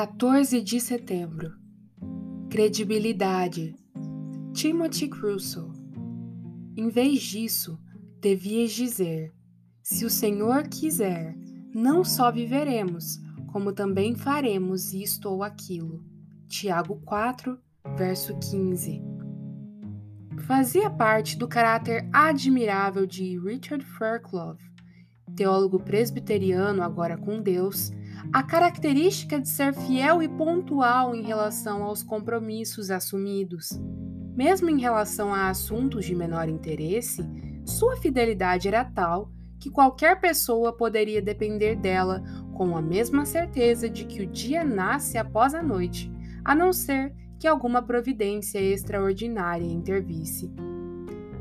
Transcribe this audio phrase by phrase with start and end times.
[0.00, 1.52] 14 de setembro.
[2.48, 3.76] Credibilidade.
[4.54, 5.74] Timothy Crusoe.
[6.74, 7.78] Em vez disso,
[8.18, 9.30] devias dizer:
[9.82, 11.36] Se o Senhor quiser,
[11.74, 13.18] não só viveremos,
[13.52, 16.02] como também faremos isto ou aquilo.
[16.48, 17.60] Tiago 4,
[17.94, 19.02] verso 15.
[20.46, 24.56] Fazia parte do caráter admirável de Richard Fairclough,
[25.36, 27.92] teólogo presbiteriano agora com Deus,
[28.32, 33.70] a característica de ser fiel e pontual em relação aos compromissos assumidos.
[34.36, 37.22] Mesmo em relação a assuntos de menor interesse,
[37.64, 42.22] sua fidelidade era tal que qualquer pessoa poderia depender dela
[42.54, 46.10] com a mesma certeza de que o dia nasce após a noite,
[46.44, 50.50] a não ser que alguma providência extraordinária intervisse.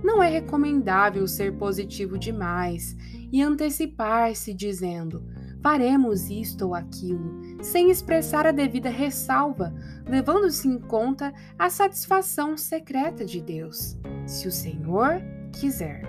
[0.03, 2.95] Não é recomendável ser positivo demais
[3.31, 5.25] e antecipar-se dizendo:
[5.61, 9.73] faremos isto ou aquilo, sem expressar a devida ressalva,
[10.07, 15.21] levando-se em conta a satisfação secreta de Deus, se o Senhor
[15.51, 16.03] quiser.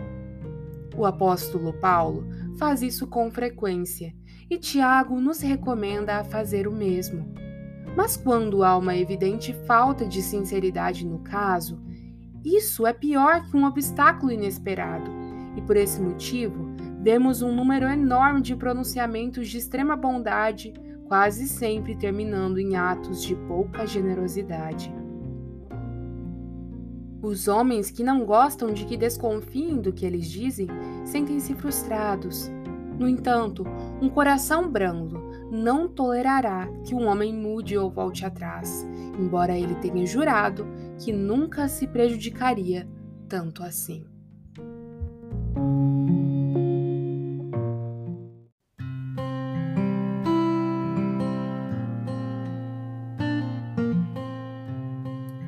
[0.97, 2.27] O apóstolo Paulo
[2.59, 4.15] faz isso com frequência
[4.51, 7.33] e Tiago nos recomenda a fazer o mesmo.
[7.97, 11.81] Mas quando há uma evidente falta de sinceridade no caso,
[12.45, 15.11] isso é pior que um obstáculo inesperado,
[15.56, 16.70] e por esse motivo
[17.03, 23.34] vemos um número enorme de pronunciamentos de extrema bondade, quase sempre terminando em atos de
[23.34, 24.93] pouca generosidade.
[27.23, 30.69] Os homens que não gostam de que desconfiem do que eles dizem
[31.05, 32.51] sentem-se frustrados.
[32.98, 33.65] No entanto,
[34.01, 38.87] um coração brando não tolerará que um homem mude ou volte atrás,
[39.19, 40.67] embora ele tenha jurado
[40.98, 42.89] que nunca se prejudicaria
[43.28, 44.05] tanto assim.